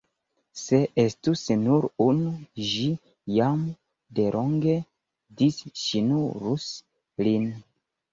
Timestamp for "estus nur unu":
1.01-2.31